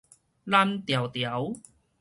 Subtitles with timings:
[0.47, 1.53] 攬牢牢